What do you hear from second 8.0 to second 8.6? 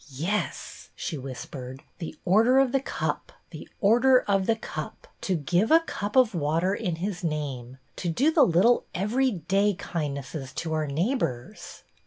do the